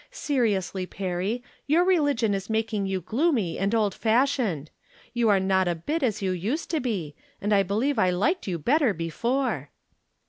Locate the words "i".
7.53-7.61, 7.99-8.09